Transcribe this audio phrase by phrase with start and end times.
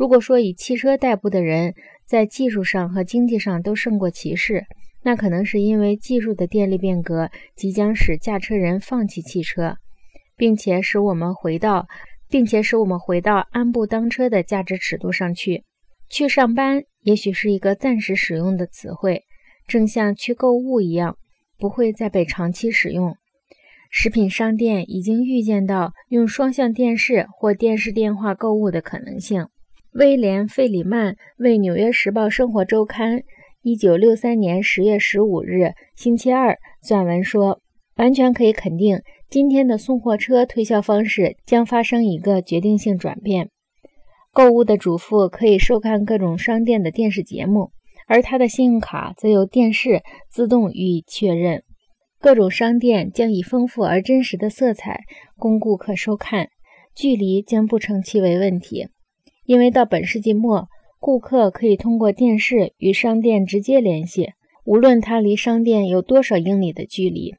[0.00, 1.74] 如果说以汽车代步的人
[2.06, 4.64] 在技术上和经济上都胜过骑士，
[5.02, 9.76] 那可能是因为技术的电力变革即将使驾车人放弃汽车，
[10.38, 11.86] 并且使我们回到，
[12.30, 15.64] 并且使我们回到安步当车的价值尺度上去。
[16.08, 19.24] 去上班也许是一个暂时使用的词汇，
[19.66, 21.18] 正像去购物一样，
[21.58, 23.14] 不会再被长期使用。
[23.90, 29.46] 食品商店已经预见到用双向电视或电视电话购物的可能性。
[29.92, 33.18] 威廉·费里曼为《纽约时报生活周刊》
[33.62, 37.60] 一九六三年十月十五日星期二撰文说
[37.98, 43.50] ：“完全可以肯定，今天的送货车推销方式将发生一个决定性转变。
[44.32, 47.72] 购物的主妇可以收看各种商店的电视节目，
[48.06, 51.64] 而他的信用卡则由电视自动予以确认。
[52.20, 55.00] 各种商店将以丰富而真实的色彩
[55.36, 56.48] 供顾客收看，
[56.94, 58.86] 距离将不成其为问题。”
[59.44, 60.68] 因为到本世纪末，
[60.98, 64.30] 顾客可以通过电视与商店直接联系，
[64.64, 67.34] 无论他离商店有多少英里的距离。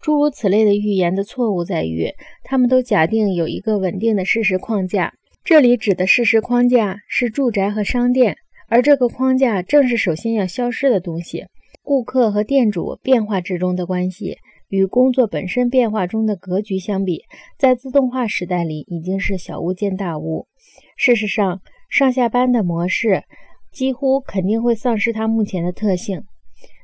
[0.00, 2.12] 诸如此类的预言的错误在于，
[2.42, 5.14] 他们都假定有一个稳定的事实框架。
[5.42, 8.36] 这里指的事实框架是住宅和商店，
[8.68, 11.46] 而这个框架正是首先要消失的东西。
[11.82, 14.38] 顾客和店主变化之中的关系，
[14.74, 17.22] 与工作本身变化中的格局相比，
[17.56, 20.48] 在自动化时代里已经是小巫见大巫。
[20.96, 23.22] 事实上，上下班的模式
[23.70, 26.24] 几乎肯定会丧失它目前的特性。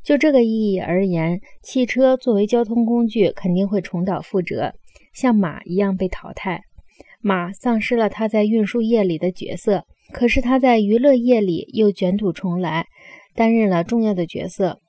[0.04, 4.72] 就这个意义而言，汽车作为交通工具肯定会重蹈覆辙，
[5.12, 6.62] 像马一样被淘汰。
[7.20, 12.86] 马丧失了它在运输业里的角色，可是它在娱乐业里又卷土重来，
[13.34, 14.80] 担任了重要的角色。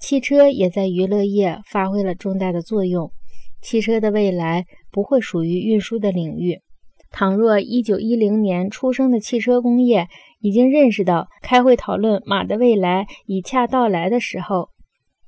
[0.00, 3.12] 汽车也在娱乐业发挥了重大的作用。
[3.60, 6.62] 汽车的未来不会属于运输的领域。
[7.10, 10.08] 倘若1910年出生的汽车工业
[10.40, 14.70] 已经认识到开会讨论马的未来已恰到来的时候，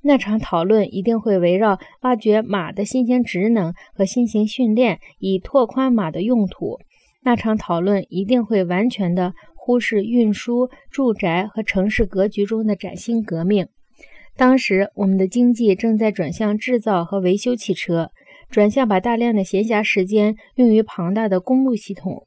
[0.00, 6.78] 那场讨论一定会围绕挖掘马的新型职能和新型训练，以拓宽马的用途。
[7.24, 13.68] 那场讨论一定会完全的忽视运输、住宅和城市格局中的崭新革命。
[14.42, 18.10] 当时，我们的经济正在转向制造和维修汽车。
[18.50, 22.26] 转向把大量的闲暇时间用于庞大的公路系统，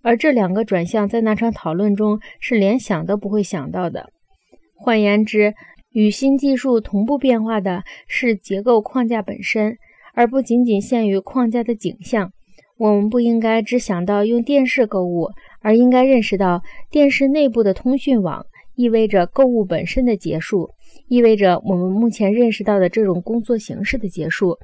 [0.00, 4.10] 而这两个转向在那场讨论中是连想都不会想到的。
[4.76, 5.52] 换言之，
[5.90, 9.78] 与新技术同步变化的是结构框架本身，
[10.14, 12.30] 而不仅仅限于框架的景象。
[12.78, 15.30] 我们不应该只想到用电视购物，
[15.60, 20.70] 而应该认识到电视内部的通讯网意味着购物本身的结束，
[21.08, 24.58] 意味着我们目前认识到的这种工作形式的结束。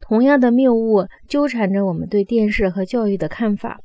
[0.00, 3.78] 同样的谬误纠缠着我们对电视和教育的看法。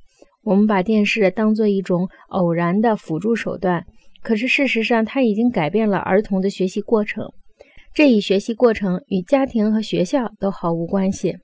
[0.44, 3.84] 我们把电视当做一种偶然的辅助手段，
[4.22, 7.26] 可是事实上，它已经改变了儿童的学习过程。
[7.94, 11.38] 这一学习过程与家庭和学校都毫无关系。